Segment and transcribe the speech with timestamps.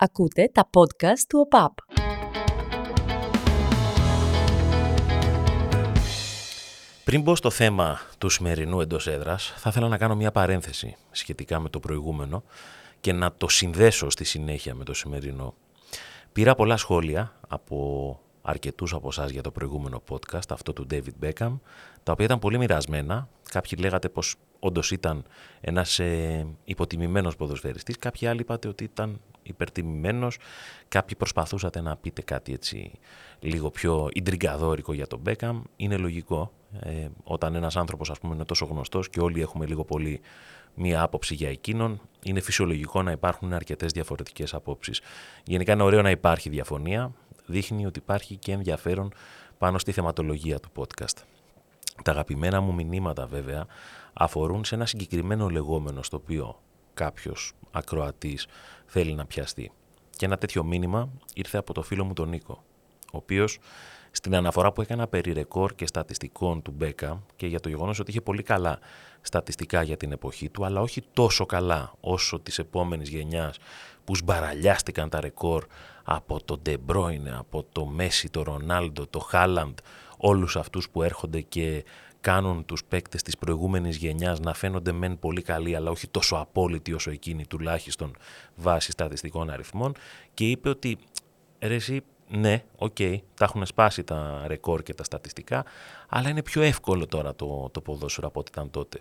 [0.00, 1.72] Ακούτε τα podcast του ΟΠΑΠ.
[7.04, 11.60] Πριν μπω στο θέμα του σημερινού εντός έδρας, θα ήθελα να κάνω μια παρένθεση σχετικά
[11.60, 12.42] με το προηγούμενο
[13.00, 15.54] και να το συνδέσω στη συνέχεια με το σημερινό.
[16.32, 18.18] Πήρα πολλά σχόλια από
[18.48, 21.58] αρκετούς από εσάς για το προηγούμενο podcast, αυτό του David Beckham,
[22.02, 23.28] τα οποία ήταν πολύ μοιρασμένα.
[23.50, 25.24] Κάποιοι λέγατε πως όντως ήταν
[25.60, 30.38] ένας ε, υποτιμημένος ποδοσφαιριστής, κάποιοι άλλοι είπατε ότι ήταν υπερτιμημένος,
[30.88, 32.90] κάποιοι προσπαθούσατε να πείτε κάτι έτσι
[33.40, 35.60] λίγο πιο ιντριγκαδόρικο για τον Beckham.
[35.76, 39.84] Είναι λογικό ε, όταν ένας άνθρωπος ας πούμε είναι τόσο γνωστός και όλοι έχουμε λίγο
[39.84, 40.20] πολύ
[40.74, 45.00] μία άποψη για εκείνον, είναι φυσιολογικό να υπάρχουν αρκετές διαφορετικές απόψεις.
[45.44, 47.12] Γενικά είναι ωραίο να υπάρχει διαφωνία,
[47.48, 49.12] δείχνει ότι υπάρχει και ενδιαφέρον
[49.58, 51.22] πάνω στη θεματολογία του podcast.
[52.02, 53.66] Τα αγαπημένα μου μηνύματα βέβαια
[54.12, 56.60] αφορούν σε ένα συγκεκριμένο λεγόμενο στο οποίο
[56.94, 58.46] κάποιος ακροατής
[58.86, 59.72] θέλει να πιαστεί.
[60.16, 62.62] Και ένα τέτοιο μήνυμα ήρθε από το φίλο μου τον Νίκο,
[63.12, 63.58] ο οποίος
[64.10, 68.10] στην αναφορά που έκανα περί ρεκόρ και στατιστικών του Μπέκα και για το γεγονός ότι
[68.10, 68.78] είχε πολύ καλά
[69.20, 73.56] στατιστικά για την εποχή του, αλλά όχι τόσο καλά όσο της επόμενης γενιάς
[74.08, 75.66] που σμπαραλιάστηκαν τα ρεκόρ
[76.04, 79.78] από το Ντεμπρόινε, από το Μέση, το Ρονάλντο, το Χάλαντ,
[80.16, 81.84] όλους αυτούς που έρχονται και
[82.20, 86.92] κάνουν τους παίκτες της προηγούμενης γενιάς να φαίνονται μεν πολύ καλοί αλλά όχι τόσο απόλυτοι
[86.92, 88.16] όσο εκείνοι τουλάχιστον
[88.54, 89.94] βάσει στατιστικών αριθμών
[90.34, 90.98] και είπε ότι
[91.60, 95.64] ρε εσύ ναι, OK, okay, τα έχουν σπάσει τα ρεκόρ και τα στατιστικά,
[96.08, 98.98] αλλά είναι πιο εύκολο τώρα το, το ποδόσφαιρο από ό,τι ήταν τότε.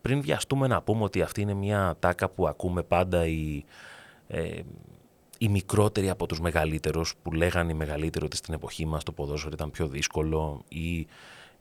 [0.00, 3.64] Πριν βιαστούμε να πούμε ότι αυτή είναι μια ατάκα που ακούμε πάντα οι,
[4.26, 4.60] ε,
[5.38, 9.52] οι μικρότεροι από τους μεγαλύτερους, που λέγανε οι μεγαλύτεροι ότι στην εποχή μας το ποδόσφαιρο
[9.54, 11.06] ήταν πιο δύσκολο ή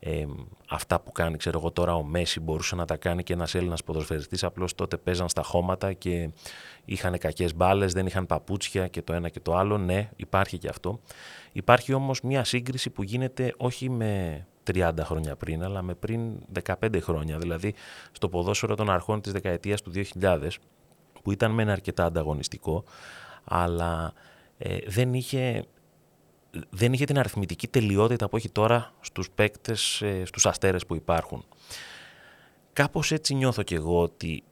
[0.05, 0.25] ε,
[0.69, 3.83] αυτά που κάνει, ξέρω εγώ τώρα ο Μέση μπορούσε να τα κάνει και ένας Έλληνας
[3.83, 6.29] ποδοσφαιριστής απλώς τότε παίζαν στα χώματα και
[6.85, 10.67] είχαν κακές μπάλες, δεν είχαν παπούτσια και το ένα και το άλλο, ναι υπάρχει και
[10.67, 10.99] αυτό.
[11.51, 16.21] Υπάρχει όμως μια σύγκριση που γίνεται όχι με 30 χρόνια πριν αλλά με πριν
[16.63, 17.73] 15 χρόνια, δηλαδή
[18.11, 19.91] στο ποδόσφαιρο των αρχών της δεκαετίας του
[20.21, 20.49] 2000
[21.23, 22.83] που ήταν μεν αρκετά ανταγωνιστικό
[23.43, 24.13] αλλά
[24.57, 25.65] ε, δεν είχε
[26.69, 31.45] δεν είχε την αριθμητική τελειότητα που έχει τώρα στους παίκτες, ε, στους αστέρες που υπάρχουν.
[32.73, 34.43] Κάπως έτσι νιώθω και εγώ ότι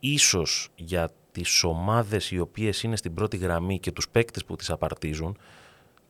[0.00, 4.70] ίσως για τις ομάδες οι οποίες είναι στην πρώτη γραμμή και τους παίκτες που τις
[4.70, 5.38] απαρτίζουν,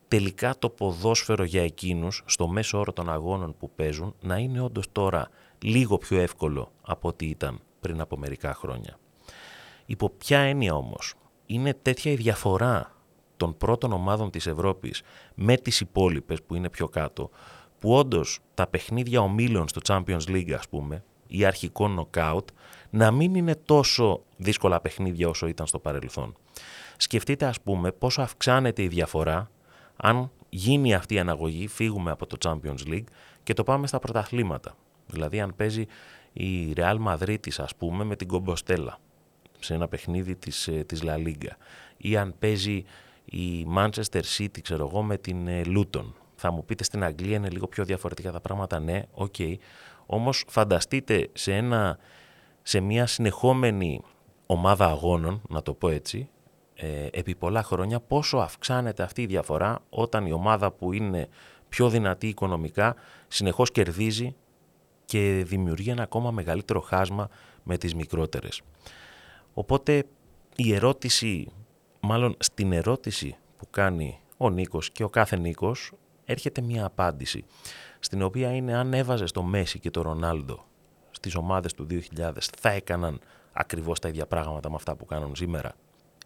[0.07, 4.91] τελικά το ποδόσφαιρο για εκείνους, στο μέσο όρο των αγώνων που παίζουν, να είναι όντως
[4.91, 5.29] τώρα
[5.61, 8.97] λίγο πιο εύκολο από ό,τι ήταν πριν από μερικά χρόνια.
[9.85, 11.13] Υπό ποια έννοια όμως,
[11.45, 12.91] είναι τέτοια η διαφορά
[13.37, 15.01] των πρώτων ομάδων της Ευρώπης
[15.35, 17.29] με τις υπόλοιπες που είναι πιο κάτω,
[17.79, 22.45] που όντως τα παιχνίδια ομίλων στο Champions League ας πούμε, ή αρχικό knockout,
[22.89, 26.35] να μην είναι τόσο δύσκολα παιχνίδια όσο ήταν στο παρελθόν.
[26.97, 29.51] Σκεφτείτε ας πούμε πόσο αυξάνεται η διαφορά
[29.95, 33.03] αν γίνει αυτή η αναγωγή, φύγουμε από το Champions League
[33.43, 34.75] και το πάμε στα πρωταθλήματα.
[35.07, 35.85] Δηλαδή αν παίζει
[36.33, 38.99] η Real Madrid ας πούμε με την Κομποστέλα
[39.63, 41.51] σε ένα παιχνίδι της, ε, της La Liga
[41.97, 42.83] ή αν παίζει
[43.25, 46.05] η Manchester City, ξέρω εγώ, με την ε, Luton.
[46.35, 49.35] Θα μου πείτε στην Αγγλία είναι λίγο πιο διαφορετικά τα πράγματα, ναι, OK.
[49.37, 49.55] Okay.
[50.05, 51.97] Όμως φανταστείτε σε, ένα,
[52.61, 54.01] σε μια συνεχόμενη
[54.45, 56.29] ομάδα αγώνων, να το πω έτσι,
[56.75, 61.27] ε, επί πολλά χρόνια, πόσο αυξάνεται αυτή η διαφορά όταν η ομάδα που είναι
[61.69, 62.95] πιο δυνατή οικονομικά
[63.27, 64.35] συνεχώς κερδίζει
[65.05, 67.29] και δημιουργεί ένα ακόμα μεγαλύτερο χάσμα
[67.63, 68.61] με τις μικρότερες.
[69.53, 70.05] Οπότε
[70.55, 71.51] η ερώτηση
[71.99, 75.91] μάλλον στην ερώτηση που κάνει ο Νίκος και ο κάθε Νίκος
[76.25, 77.45] έρχεται μια απάντηση
[77.99, 80.65] στην οποία είναι αν έβαζε το Μέση και το Ρονάλντο
[81.11, 81.87] στις ομάδες του
[82.17, 83.19] 2000 θα έκαναν
[83.53, 85.73] ακριβώς τα ίδια πράγματα με αυτά που κάνουν σήμερα.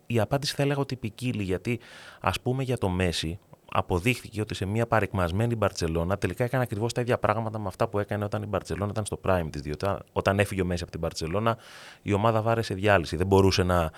[0.07, 1.79] Η απάντηση θα έλεγα ότι ποικίλει γιατί
[2.21, 3.39] ας πούμε για το Μέση
[3.71, 7.99] αποδείχθηκε ότι σε μια παρεκμασμένη Μπαρτσελώνα τελικά έκανε ακριβώς τα ίδια πράγματα με αυτά που
[7.99, 9.61] έκανε όταν η Μπαρτσελώνα ήταν στο prime της.
[9.61, 11.57] Διότι όταν έφυγε ο Μέση από την Μπαρτσελώνα,
[12.01, 13.15] η ομάδα βάρεσε διάλυση.
[13.15, 13.91] Δεν μπορούσε να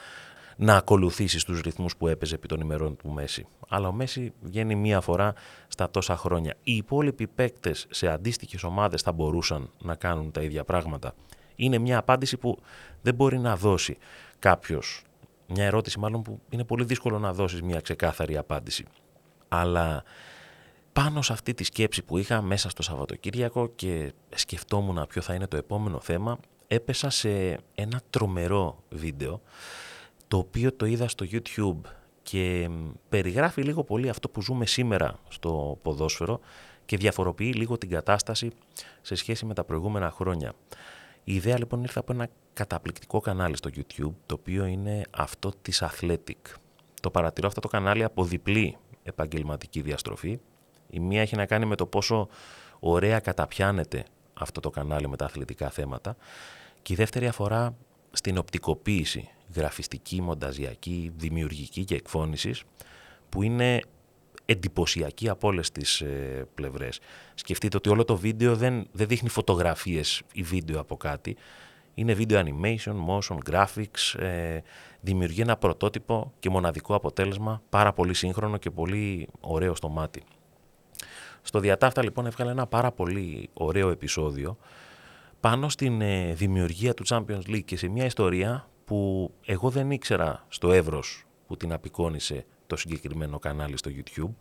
[0.62, 3.48] να ακολουθήσει τους ρυθμούς που έπαιζε επί των ημερών του Μέση.
[3.70, 5.34] Αλλά ο Μέση βγαίνει μία φορά
[5.68, 6.56] στα τόσα χρόνια.
[6.64, 11.14] Οι υπόλοιποι παίκτες σε αντίστοιχες ομάδες θα μπορούσαν να κάνουν τα ίδια πράγματα.
[11.56, 12.58] Είναι μια απάντηση που
[13.02, 13.98] δεν μπορεί να δώσει
[14.40, 15.04] κάποιος.
[15.48, 18.86] Μια ερώτηση μάλλον που είναι πολύ δύσκολο να δώσεις μια ξεκάθαρη απάντηση.
[19.50, 20.04] Αλλά
[20.94, 25.48] πάνω σε αυτή τη σκέψη που είχα μέσα στο Σαββατοκύριακο και σκεφτόμουν ποιο θα είναι
[25.48, 29.42] το επόμενο θέμα, έπεσα σε ένα τρομερό βίντεο
[30.28, 31.90] το οποίο το είδα στο YouTube
[32.22, 32.70] και
[33.10, 36.40] περιγράφει λίγο πολύ αυτό που ζούμε σήμερα στο ποδόσφαιρο
[36.86, 38.52] και διαφοροποιεί λίγο την κατάσταση
[39.02, 40.54] σε σχέση με τα προηγούμενα χρόνια.
[41.24, 45.84] Η ιδέα λοιπόν ήρθε από ένα καταπληκτικό κανάλι στο YouTube, το οποίο είναι αυτό της
[45.84, 46.54] Athletic.
[47.02, 48.78] το παρατηρώ αυτό το κανάλι από διπλή
[49.10, 50.40] επαγγελματική διαστροφή.
[50.90, 52.28] Η μία έχει να κάνει με το πόσο
[52.80, 56.16] ωραία καταπιάνεται αυτό το κανάλι με τα αθλητικά θέματα
[56.82, 57.76] και η δεύτερη αφορά
[58.12, 62.64] στην οπτικοποίηση, γραφιστική, μονταζιακή, δημιουργική και εκφώνησης
[63.30, 63.82] που είναι
[64.46, 67.00] εντυπωσιακή από όλες τις ε, πλευρές.
[67.34, 71.38] Σκεφτείτε ότι όλο το βίντεο δεν, δεν δείχνει φωτογραφίες ή βίντεο από κάτι.
[72.00, 74.60] Είναι βίντεο animation, motion, graphics, ε,
[75.02, 80.24] δημιουργεί ένα πρωτότυπο και μοναδικό αποτέλεσμα, πάρα πολύ σύγχρονο και πολύ ωραίο στο μάτι.
[81.42, 84.58] Στο διατάφτα λοιπόν έβγαλε ένα πάρα πολύ ωραίο επεισόδιο
[85.40, 90.46] πάνω στην ε, δημιουργία του Champions League και σε μια ιστορία που εγώ δεν ήξερα
[90.48, 94.34] στο εύρος που την απεικόνισε το συγκεκριμένο κανάλι στο YouTube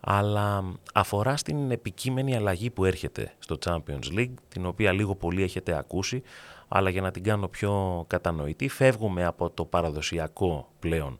[0.00, 0.64] αλλά
[0.94, 6.22] αφορά στην επικείμενη αλλαγή που έρχεται στο Champions League την οποία λίγο πολύ έχετε ακούσει
[6.68, 11.18] αλλά για να την κάνω πιο κατανοητή φεύγουμε από το παραδοσιακό πλέον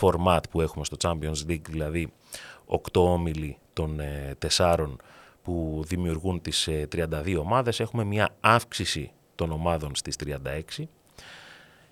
[0.00, 2.12] format που έχουμε στο Champions League δηλαδή
[2.66, 4.00] 8 όμιλοι των
[4.56, 4.86] 4 ε,
[5.42, 7.80] που δημιουργούν τις 32 ε, ομάδες.
[7.80, 10.16] Έχουμε μια αύξηση των ομάδων στις
[10.78, 10.84] 36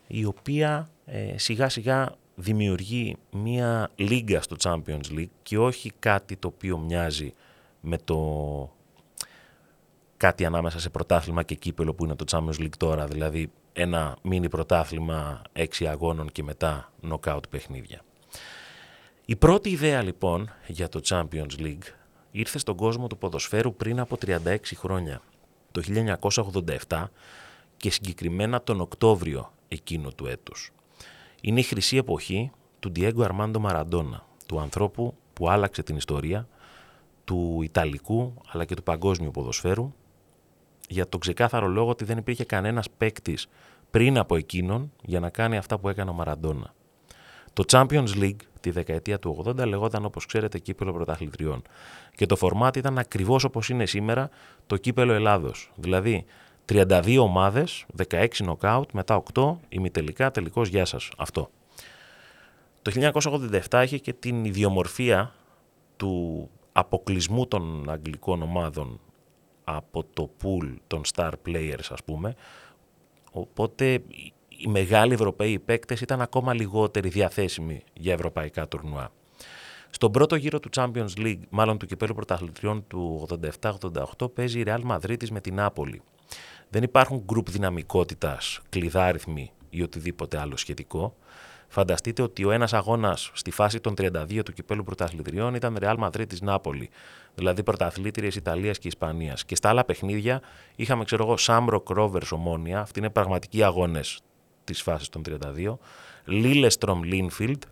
[0.06, 6.48] η οποία ε, σιγά σιγά δημιουργεί μια λίγκα στο Champions League και όχι κάτι το
[6.48, 7.32] οποίο μοιάζει
[7.80, 8.16] με το
[10.16, 14.48] κάτι ανάμεσα σε πρωτάθλημα και κύπελο που είναι το Champions League τώρα, δηλαδή ένα μίνι
[14.48, 18.00] πρωτάθλημα έξι αγώνων και μετά νοκάουτ παιχνίδια.
[19.24, 21.84] Η πρώτη ιδέα λοιπόν για το Champions League
[22.30, 25.20] ήρθε στον κόσμο του ποδοσφαίρου πριν από 36 χρόνια,
[25.72, 25.82] το
[26.88, 27.04] 1987
[27.76, 30.72] και συγκεκριμένα τον Οκτώβριο εκείνο του έτους.
[31.40, 36.48] Είναι η χρυσή εποχή του Diego Αρμάντο Μαραντόνα, του ανθρώπου που άλλαξε την ιστορία
[37.24, 39.92] του Ιταλικού αλλά και του παγκόσμιου ποδοσφαίρου
[40.88, 43.46] για τον ξεκάθαρο λόγο ότι δεν υπήρχε κανένας παίκτης
[43.90, 46.74] πριν από εκείνον για να κάνει αυτά που έκανε ο Μαραντόνα.
[47.52, 51.62] Το Champions League τη δεκαετία του 80 λεγόταν όπως ξέρετε κύπελο πρωταθλητριών
[52.14, 54.30] και το φορμάτι ήταν ακριβώς όπως είναι σήμερα
[54.66, 55.72] το κύπελο Ελλάδος.
[55.74, 56.24] Δηλαδή
[56.72, 61.10] 32 ομάδες, 16 νοκάουτ, μετά 8 ημιτελικά, τελικός γεια σας.
[61.16, 61.50] Αυτό.
[62.82, 62.90] Το
[63.70, 65.34] 1987 είχε και την ιδιομορφία
[65.96, 69.00] του αποκλεισμού των αγγλικών ομάδων
[69.68, 72.34] από το pool των star players ας πούμε.
[73.32, 74.02] Οπότε
[74.48, 79.10] οι μεγάλοι Ευρωπαίοι παίκτες ήταν ακόμα λιγότεροι διαθέσιμοι για ευρωπαϊκά τουρνουά.
[79.90, 83.26] Στον πρώτο γύρο του Champions League, μάλλον του κυπέλου πρωταθλητριών του
[83.60, 86.02] 87-88, παίζει η Real Madrid με την Νάπολη.
[86.68, 91.16] Δεν υπάρχουν γκρουπ δυναμικότητας, κλειδάριθμοι ή οτιδήποτε άλλο σχετικό.
[91.68, 96.28] Φανταστείτε ότι ο ένας αγώνας στη φάση των 32 του κυπέλου πρωταθλητριών ήταν Real Madrid
[96.28, 96.90] της Νάπολη.
[97.34, 99.44] Δηλαδή πρωταθλήτριες Ιταλίας και Ισπανίας.
[99.44, 100.40] Και στα άλλα παιχνίδια
[100.76, 102.80] είχαμε, ξέρω εγώ, Shamrock Rovers Ομόνια.
[102.80, 104.20] Αυτοί είναι πραγματικοί αγώνες
[104.64, 105.78] της φάσης των 32.
[106.24, 107.62] Λίλεστρομ Λίνφιλντ,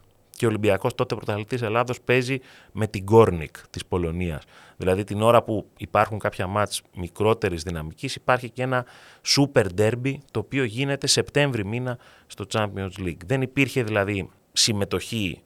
[0.45, 2.39] και ο Ολυμπιακός τότε πρωταθλητής Ελλάδος παίζει
[2.73, 4.43] με την Γκόρνικ της Πολωνίας.
[4.77, 8.87] Δηλαδή την ώρα που υπάρχουν κάποια ματς μικρότερης δυναμικής, υπάρχει και ένα
[9.27, 13.25] super derby το οποίο γίνεται Σεπτέμβρη μήνα στο Champions League.
[13.27, 15.43] Δεν υπήρχε δηλαδή συμμετοχή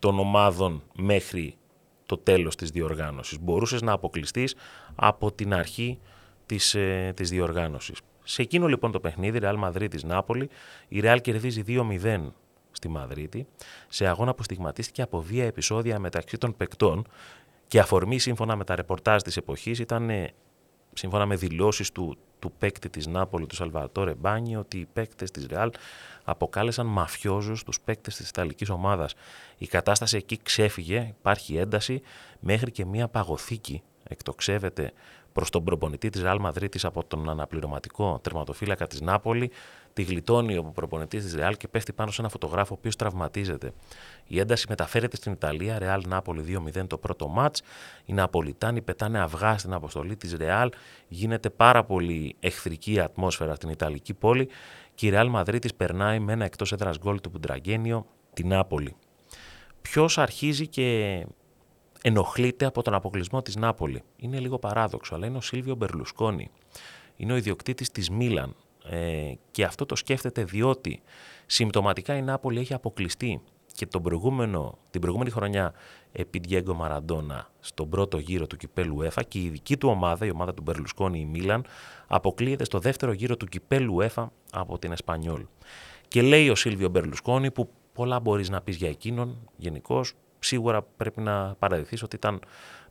[0.00, 1.54] των ομάδων μέχρι
[2.06, 3.40] το τέλος της διοργάνωσης.
[3.40, 4.54] Μπορούσες να αποκλειστείς
[4.94, 5.98] από την αρχή
[6.46, 7.98] της, ε, της διοργάνωσης.
[8.24, 10.48] Σε εκείνο λοιπόν το παιχνίδι, Real Madrid της Νάπολη,
[10.88, 12.32] η Real κερδίζει 2-0
[12.82, 13.46] στη Μαδρίτη,
[13.88, 17.06] σε αγώνα που στιγματίστηκε από βία επεισόδια μεταξύ των παικτών
[17.66, 20.10] και αφορμή σύμφωνα με τα ρεπορτάζ της εποχής ήταν
[20.92, 25.46] σύμφωνα με δηλώσεις του, του παίκτη της Νάπολη, του Σαλβατόρε Μπάνι, ότι οι παίκτες της
[25.46, 25.70] Ρεάλ
[26.24, 29.14] αποκάλεσαν μαφιόζους τους παίκτες της Ιταλικής ομάδας.
[29.58, 32.02] Η κατάσταση εκεί ξέφυγε, υπάρχει ένταση,
[32.40, 34.92] μέχρι και μια παγωθήκη εκτοξεύεται
[35.32, 39.50] προς τον προπονητή της Ρεάλ Μαδρίτης από τον αναπληρωματικό τερματοφύλακα της Νάπολη,
[39.92, 43.72] τη γλιτώνει ο προπονητής της Ρεάλ και πέφτει πάνω σε ένα φωτογράφο ο οποίος τραυματίζεται.
[44.26, 47.62] Η ένταση μεταφέρεται στην Ιταλία, Ρεάλ Νάπολη 2-0 το πρώτο μάτς.
[48.04, 50.70] Οι Ναπολιτάνοι πετάνε αυγά στην αποστολή της Ρεάλ.
[51.08, 54.48] Γίνεται πάρα πολύ εχθρική ατμόσφαιρα στην Ιταλική πόλη
[54.94, 58.96] και η Ρεάλ Μαδρίτης περνάει με ένα εκτός έδρας γκολ του Πουντραγκένιο την Νάπολη.
[59.82, 61.26] Ποιος αρχίζει και
[62.02, 66.50] ενοχλείται από τον αποκλεισμό της Νάπολη; Είναι λίγο παράδοξο, αλλά είναι ο Σίλβιο Μπερλουσκόνη.
[67.16, 68.56] Είναι ο ιδιοκτήτης της Μίλαν,
[68.90, 71.02] ε, και αυτό το σκέφτεται διότι
[71.46, 73.40] συμπτωματικά η Νάπολη έχει αποκλειστεί
[73.74, 75.72] και τον προηγούμενο, την προηγούμενη χρονιά
[76.12, 80.30] επί Διέγκο Μαραντόνα στον πρώτο γύρο του κυπέλου ΕΦΑ και η δική του ομάδα, η
[80.30, 81.64] ομάδα του Μπερλουσκόνη, η Μίλαν,
[82.06, 85.46] αποκλείεται στο δεύτερο γύρο του κυπέλου ΕΦΑ από την Εσπανιόλ.
[86.08, 91.20] Και λέει ο Σίλβιο Μπερλουσκόνη που πολλά μπορείς να πεις για εκείνον γενικώς, σίγουρα πρέπει
[91.20, 92.40] να παραδειχθείς ότι ήταν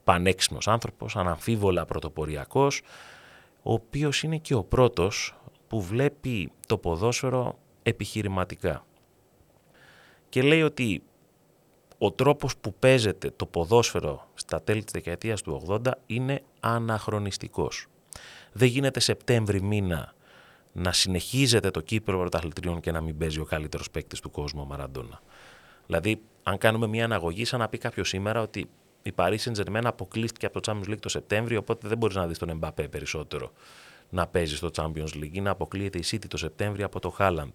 [0.04, 2.82] πανέξυπνος άνθρωπος, αναμφίβολα πρωτοποριακός,
[3.64, 5.36] ο οποίος είναι και ο πρώτος
[5.72, 8.86] που βλέπει το ποδόσφαιρο επιχειρηματικά.
[10.30, 11.04] Και λέει ότι
[11.98, 17.88] ο τρόπος που παίζεται το ποδόσφαιρο στα τέλη της δεκαετίας του 80 είναι αναχρονιστικός.
[18.52, 20.14] Δεν γίνεται Σεπτέμβρη μήνα
[20.72, 24.66] να συνεχίζεται το κύπρο πρωταθλητριών και να μην παίζει ο καλύτερος παίκτης του κόσμου ο
[24.66, 25.22] Μαραντόνα.
[25.86, 28.70] Δηλαδή, αν κάνουμε μια αναγωγή, σαν να πει κάποιος σήμερα ότι
[29.02, 32.38] η Paris Saint-Germain αποκλείστηκε από το Champions League το Σεπτέμβριο, οπότε δεν μπορείς να δεις
[32.38, 33.52] τον Εμπαπέ περισσότερο
[34.12, 37.52] να παίζει στο Champions League ή να αποκλείεται η City το Σεπτέμβριο από το Haaland.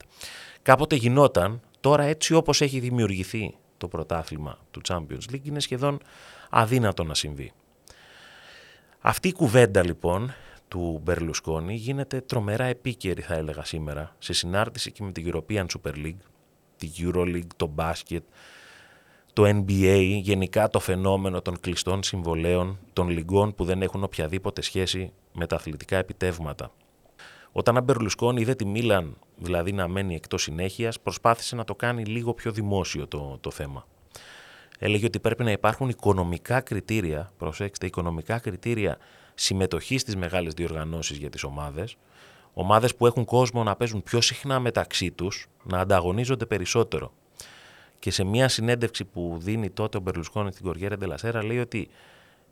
[0.62, 5.98] Κάποτε γινόταν, τώρα έτσι όπως έχει δημιουργηθεί το πρωτάθλημα του Champions League είναι σχεδόν
[6.50, 7.52] αδύνατο να συμβεί.
[9.00, 10.34] Αυτή η κουβέντα λοιπόν
[10.68, 15.94] του Μπερλουσκόνη γίνεται τρομερά επίκαιρη θα έλεγα σήμερα σε συνάρτηση και με την European Super
[15.94, 16.24] League,
[16.76, 18.22] τη Euroleague, το μπάσκετ,
[19.36, 25.12] το NBA, γενικά το φαινόμενο των κλειστών συμβολέων, των λιγκών που δεν έχουν οποιαδήποτε σχέση
[25.32, 26.70] με τα αθλητικά επιτεύγματα.
[27.52, 32.04] Όταν ο Μπερλουσκόνη είδε τη Μίλαν δηλαδή να μένει εκτός συνέχειας, προσπάθησε να το κάνει
[32.04, 33.86] λίγο πιο δημόσιο το, το θέμα.
[34.78, 38.98] Έλεγε ότι πρέπει να υπάρχουν οικονομικά κριτήρια, προσέξτε, οικονομικά κριτήρια
[39.34, 41.96] συμμετοχής στις μεγάλες διοργανώσεις για τις ομάδες,
[42.52, 47.12] ομάδες που έχουν κόσμο να παίζουν πιο συχνά μεταξύ τους, να ανταγωνίζονται περισσότερο.
[47.98, 51.88] Και σε μια συνέντευξη που δίνει τότε ο Μπερλουσκόνη στην Κοριέρα Ντελασέρα λέει ότι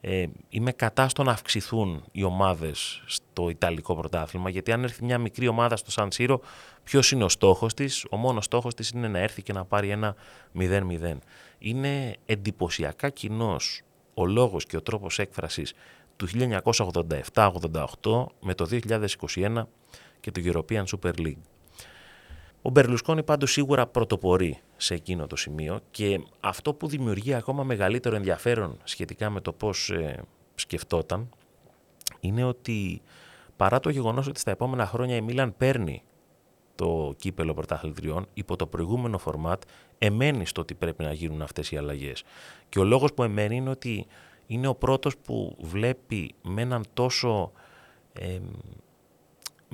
[0.06, 5.18] ε, είμαι κατά στο να αυξηθούν οι ομάδες στο Ιταλικό πρωτάθλημα, γιατί αν έρθει μια
[5.18, 6.40] μικρή ομάδα στο Σαν Σύρο,
[6.82, 9.88] ποιος είναι ο στόχος της, ο μόνος στόχος της είναι να έρθει και να πάρει
[9.88, 10.14] ένα
[10.58, 11.16] 0-0.
[11.58, 13.82] Είναι εντυπωσιακά κοινός
[14.14, 15.72] ο λόγος και ο τρόπος έκφρασης
[16.16, 16.26] του
[17.34, 19.62] 1987-88 με το 2021
[20.20, 21.53] και το European Super League.
[22.66, 28.16] Ο Μπερλουσκόνη πάντως σίγουρα πρωτοπορεί σε εκείνο το σημείο και αυτό που δημιουργεί ακόμα μεγαλύτερο
[28.16, 30.22] ενδιαφέρον σχετικά με το πώς ε,
[30.54, 31.28] σκεφτόταν
[32.20, 33.02] είναι ότι
[33.56, 36.02] παρά το γεγονός ότι στα επόμενα χρόνια η Μίλαν παίρνει
[36.74, 39.62] το κύπελο πρωταθλητριών υπό το προηγούμενο φορμάτ
[39.98, 42.22] εμένει στο ότι πρέπει να γίνουν αυτές οι αλλαγές.
[42.68, 44.06] Και ο λόγος που εμένει είναι ότι
[44.46, 47.52] είναι ο πρώτος που βλέπει με έναν τόσο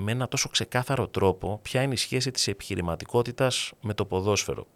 [0.00, 4.66] με ένα τόσο ξεκάθαρο τρόπο ποια είναι η σχέση της επιχειρηματικότητας με το ποδόσφαιρο.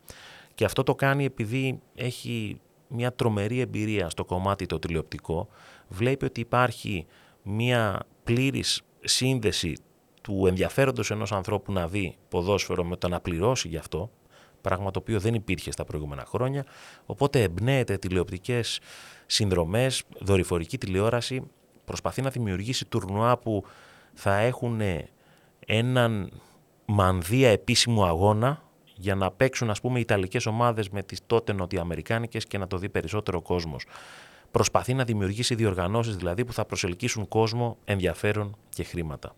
[0.55, 5.49] Και αυτό το κάνει επειδή έχει μια τρομερή εμπειρία στο κομμάτι το τηλεοπτικό,
[5.89, 7.07] βλέπει ότι υπάρχει
[7.43, 9.77] μια πλήρης σύνδεση
[10.23, 14.11] του ενδιαφέροντος ενός ανθρώπου να δει ποδόσφαιρο με το να πληρώσει γι' αυτό,
[14.61, 16.65] πράγμα το οποίο δεν υπήρχε στα προηγούμενα χρόνια,
[17.07, 18.81] οπότε εμπνέεται τηλεοπτικές
[19.27, 21.43] συνδρομές, δορυφορική τηλεόραση,
[21.85, 23.65] προσπαθεί να δημιουργήσει τουρνουά που
[24.15, 24.81] θα έχουν
[25.67, 26.31] έναν
[26.85, 28.63] μανδύα επίσημο αγώνα
[28.97, 32.79] για να παίξουν ας πούμε οι Ιταλικές ομάδες με τις τότε Νοτιοαμερικάνικες και να το
[32.79, 33.85] δει περισσότερο κόσμος.
[34.51, 39.35] Προσπαθεί να δημιουργήσει διοργανώσεις δηλαδή που θα προσελκύσουν κόσμο, ενδιαφέρον και χρήματα.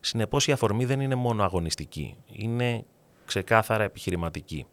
[0.00, 2.84] Συνεπώς η αφορμή δεν είναι μόνο αγωνιστική, είναι
[3.24, 4.66] ξεκάθαρα επιχειρηματική.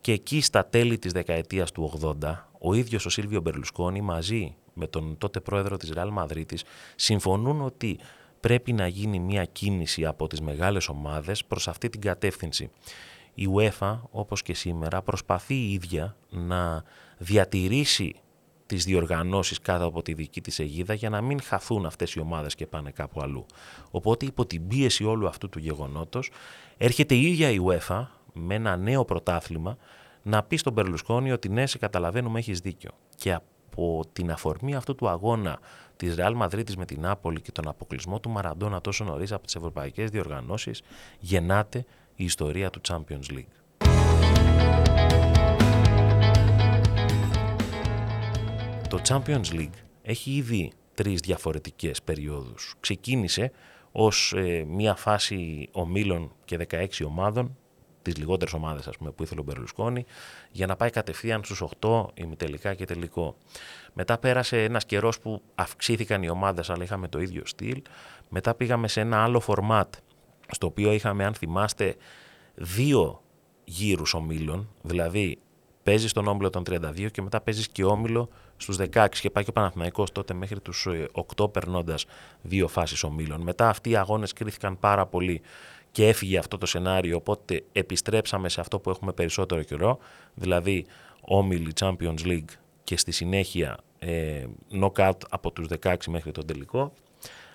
[0.00, 4.86] Και εκεί στα τέλη της δεκαετίας του 80, ο ίδιος ο Σίλβιο Μπερλουσκόνη μαζί με
[4.86, 6.64] τον τότε πρόεδρο της Ρεάλ Μαδρίτης
[6.96, 7.98] συμφωνούν ότι
[8.42, 12.70] πρέπει να γίνει μια κίνηση από τις μεγάλες ομάδες προς αυτή την κατεύθυνση.
[13.34, 16.82] Η UEFA, όπως και σήμερα, προσπαθεί η ίδια να
[17.18, 18.14] διατηρήσει
[18.66, 22.54] τις διοργανώσεις κάτω από τη δική της αιγίδα για να μην χαθούν αυτές οι ομάδες
[22.54, 23.46] και πάνε κάπου αλλού.
[23.90, 26.30] Οπότε υπό την πίεση όλου αυτού του γεγονότος
[26.76, 29.76] έρχεται η ίδια η UEFA με ένα νέο πρωτάθλημα
[30.22, 32.90] να πει στον Περλουσκόνη ότι ναι, σε καταλαβαίνουμε, έχεις δίκιο.
[33.16, 35.58] Και από την αφορμή αυτού του αγώνα
[36.02, 39.54] της Real Madrid με την Νάπολη και τον αποκλεισμό του Μαραντόνα τόσο νωρίς από τις
[39.54, 40.82] ευρωπαϊκές διοργανώσεις,
[41.18, 43.52] γεννάται η ιστορία του Champions League.
[48.88, 52.74] Το Champions League έχει ήδη τρεις διαφορετικές περιόδους.
[52.80, 53.52] Ξεκίνησε
[53.92, 57.56] ως ε, μια φάση ομίλων και 16 ομάδων
[58.02, 60.04] τις λιγότερες ομάδες ας πούμε, που ήθελε ο Μπερλουσκόνη
[60.50, 63.36] για να πάει κατευθείαν στους 8 ημιτελικά και τελικό.
[63.92, 67.82] Μετά πέρασε ένας καιρός που αυξήθηκαν οι ομάδες αλλά είχαμε το ίδιο στυλ.
[68.28, 69.94] Μετά πήγαμε σε ένα άλλο φορμάτ
[70.48, 71.96] στο οποίο είχαμε αν θυμάστε
[72.54, 73.22] δύο
[73.64, 75.38] γύρους ομίλων, δηλαδή
[75.82, 79.50] παίζεις τον όμιλο των 32 και μετά παίζεις και όμιλο στους 16 και πάει και
[79.50, 80.88] ο Παναθηναϊκός τότε μέχρι τους
[81.36, 82.04] 8 ε, περνώντας
[82.42, 83.40] δύο φάσεις ομίλων.
[83.40, 85.40] Μετά αυτοί οι αγώνες κρίθηκαν πάρα πολύ
[85.92, 89.98] και έφυγε αυτό το σενάριο, οπότε επιστρέψαμε σε αυτό που έχουμε περισσότερο καιρό,
[90.34, 90.86] δηλαδή
[91.20, 92.50] όμιλη Champions League
[92.84, 94.44] και στη συνέχεια ε,
[94.80, 96.92] knockout από τους 16 μέχρι τον τελικό,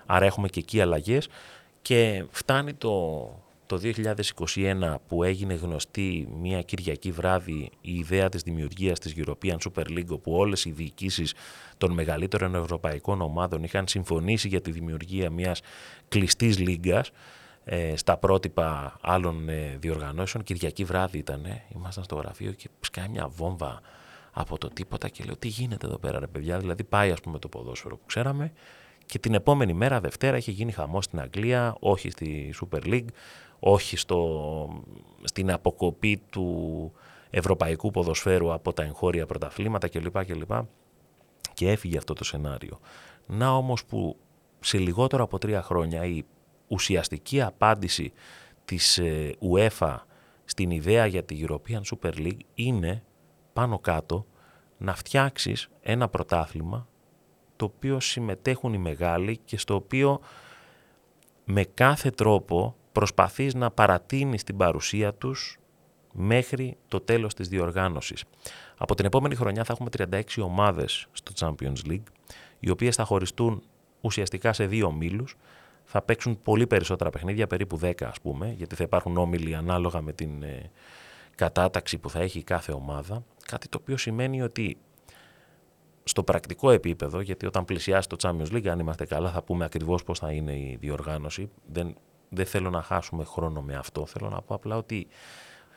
[0.06, 1.28] άρα έχουμε και εκεί αλλαγές.
[1.82, 3.30] Και φτάνει το,
[3.66, 3.80] το
[4.46, 10.10] 2021 που έγινε γνωστή μια Κυριακή βράδυ η ιδέα της δημιουργίας της European Super League
[10.10, 11.34] όπου όλες οι διοικήσεις
[11.78, 15.62] των μεγαλύτερων ευρωπαϊκών ομάδων είχαν συμφωνήσει για τη δημιουργία μιας
[16.08, 17.10] κλειστής λίγκας.
[17.10, 17.14] ε,
[17.96, 20.44] στα πρότυπα άλλων ε, διοργανώσεων.
[20.44, 21.46] Κυριακή βράδυ ήταν,
[21.76, 23.82] ήμασταν στο γραφείο και σκάει μια βόμβα
[24.32, 27.40] από το τίποτα και λέω τι γίνεται εδώ πέρα ρε παιδιά; Δηλαδή πάει ας πούμε
[27.40, 28.52] το ποδόσφαιρο που ξέραμε
[29.08, 33.08] και την επόμενη μέρα Δευτέρα είχε γίνει χαμός στην Αγγλία, όχι στη Super League,
[33.60, 34.84] όχι στο,
[35.24, 36.92] στην αποκοπή του
[37.30, 40.26] ευρωπαϊκού ποδοσφαίρου από τα εγχώρια πρωταθλήματα κλπ.
[40.26, 40.52] κλπ.
[41.54, 42.80] Και έφυγε αυτό το σενάριο.
[43.26, 44.18] Να όμως που
[44.60, 46.24] σε λιγότερο από τρία χρόνια η
[46.68, 48.12] ουσιαστική απάντηση
[48.66, 49.98] της ε, UEFA
[50.46, 53.04] στην ιδέα για τη European Super League είναι
[53.54, 54.26] πάνω κάτω
[54.78, 56.88] να φτιάξεις ένα πρωτάθλημα
[57.56, 60.20] το οποίο συμμετέχουν οι μεγάλοι και στο οποίο
[61.46, 65.60] με κάθε τρόπο προσπαθείς να παρατείνεις την παρουσία τους
[66.14, 68.24] μέχρι το τέλος της διοργάνωσης.
[68.78, 72.04] Από την επόμενη χρονιά θα έχουμε 36 ομάδες στο Champions League,
[72.60, 73.64] οι οποίες θα χωριστούν
[74.02, 75.36] ουσιαστικά σε δύο ομίλους,
[75.90, 80.14] θα παίξουν πολύ περισσότερα παιχνίδια, περίπου 10 ας πούμε, γιατί θα υπάρχουν όμιλοι ανάλογα με
[80.14, 80.72] την ε,
[81.36, 84.78] κατάταξη που θα έχει κάθε ομάδα, κάτι το οποίο σημαίνει ότι
[86.04, 90.04] στο πρακτικό επίπεδο, γιατί όταν πλησιάσει το Champions League, αν είμαστε καλά, θα πούμε ακριβώς
[90.04, 91.50] πώς θα είναι η διοργάνωση.
[91.72, 91.96] Δεν,
[92.30, 94.06] δεν θέλω να χάσουμε χρόνο με αυτό.
[94.06, 95.08] Θέλω να πω απλά ότι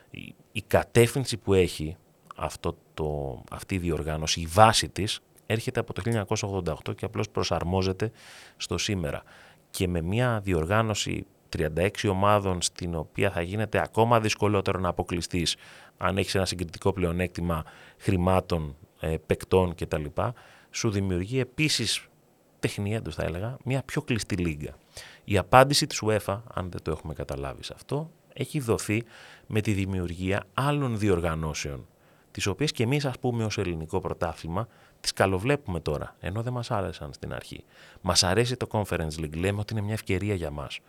[0.09, 1.97] η, η κατεύθυνση που έχει
[2.35, 6.25] αυτό το, αυτή η διοργάνωση, η βάση της, έρχεται από το
[6.87, 8.11] 1988 και απλώς προσαρμόζεται
[8.57, 9.23] στο σήμερα.
[9.71, 11.25] Και με μια διοργάνωση
[11.57, 15.55] 36 ομάδων στην οποία θα γίνεται ακόμα δυσκολότερο να αποκλειστείς
[15.97, 17.63] αν έχεις ένα συγκριτικό πλεονέκτημα
[17.97, 20.05] χρημάτων, ε, παικτών κτλ.
[20.71, 22.07] Σου δημιουργεί επίσης
[22.59, 24.75] τεχνιέντος θα έλεγα, μια πιο κλειστή λίγα.
[25.23, 29.03] Η απάντηση της UEFA, αν δεν το έχουμε καταλάβει σε αυτό, έχει δοθεί
[29.47, 31.87] με τη δημιουργία άλλων διοργανώσεων,
[32.31, 34.67] τις οποίες και εμείς ας πούμε ως ελληνικό πρωτάθλημα
[35.01, 37.63] τις καλοβλέπουμε τώρα, ενώ δεν μας άρεσαν στην αρχή.
[38.01, 40.79] Μας αρέσει το Conference League, λέμε ότι είναι μια ευκαιρία για μας.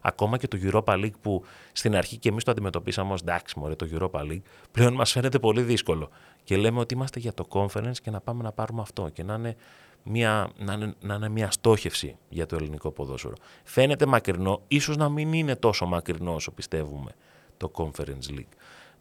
[0.00, 3.74] Ακόμα και το Europa League που στην αρχή και εμείς το αντιμετωπίσαμε ως εντάξει μωρέ
[3.74, 6.08] το Europa League, πλέον μας φαίνεται πολύ δύσκολο.
[6.44, 9.34] Και λέμε ότι είμαστε για το Conference και να πάμε να πάρουμε αυτό και να
[9.34, 9.56] είναι
[10.02, 13.34] μια, να, είναι, να είναι μια στόχευση για το ελληνικό ποδόσφαιρο.
[13.64, 17.10] Φαίνεται μακρινό, ίσως να μην είναι τόσο μακρινό όσο πιστεύουμε
[17.56, 18.52] το Conference League.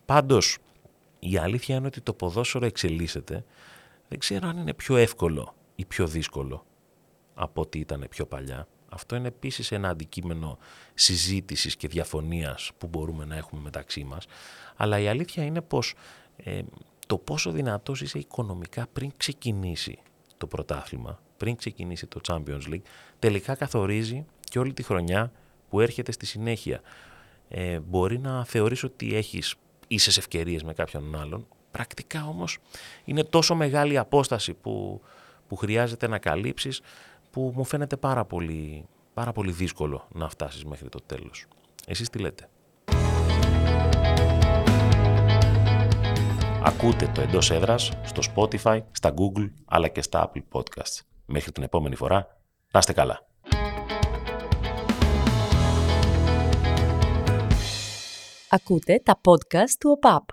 [0.06, 0.58] Πάντως,
[1.20, 3.44] η αλήθεια είναι ότι το ποδόσφαιρο εξελίσσεται.
[4.08, 6.66] Δεν ξέρω αν είναι πιο εύκολο ή πιο δύσκολο
[7.34, 8.68] από ό,τι ήταν πιο παλιά.
[8.90, 10.58] Αυτό είναι επίσης ένα αντικείμενο
[10.94, 14.26] συζήτησης και διαφωνίας που μπορούμε να έχουμε μεταξύ μας.
[14.76, 15.94] Αλλά η αλήθεια είναι πως
[16.38, 16.62] ε,
[17.08, 20.00] το πόσο δυνατός είσαι οικονομικά πριν ξεκινήσει
[20.38, 22.82] το πρωτάθλημα, πριν ξεκινήσει το Champions League,
[23.20, 25.32] τελικά καθορίζει και όλη τη χρονιά
[25.70, 26.82] που έρχεται στη συνέχεια.
[27.50, 29.56] Ε, μπορεί να θεωρείς ότι έχεις
[29.88, 32.58] ίσες ευκαιρίες με κάποιον άλλον, πρακτικά όμως
[33.06, 35.02] είναι τόσο μεγάλη απόσταση που,
[35.48, 36.82] που χρειάζεται να καλύψεις
[37.32, 41.46] που μου φαίνεται πάρα πολύ, πάρα πολύ δύσκολο να φτάσεις μέχρι το τέλος.
[41.88, 42.50] Εσείς τι λέτε;
[46.64, 51.00] Ακούτε το εντός έδρας στο Spotify, στα Google αλλά και στα Apple Podcasts.
[51.26, 52.38] Μέχρι την επόμενη φορά,
[52.72, 53.26] να είστε καλά.
[58.50, 60.28] Ακούτε τα podcast του ΟΠΑΠ.